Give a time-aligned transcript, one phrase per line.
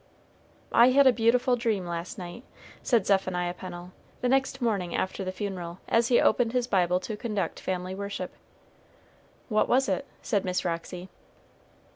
[0.71, 2.43] "I had a beautiful dream last night,"
[2.81, 7.15] said Zephaniah Pennel, the next morning after the funeral, as he opened his Bible to
[7.15, 8.31] conduct family worship.
[9.47, 11.09] "What was it?" said Miss Roxy.